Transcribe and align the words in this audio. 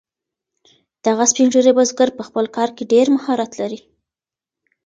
دغه 1.05 1.23
سپین 1.31 1.47
ږیری 1.53 1.71
بزګر 1.77 2.09
په 2.17 2.23
خپل 2.27 2.45
کار 2.55 2.69
کې 2.75 2.83
ډیر 2.93 3.05
مهارت 3.15 3.51
لري. 3.61 3.79